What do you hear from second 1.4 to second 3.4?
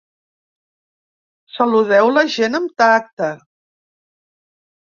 Saludeu la gent amb tacte.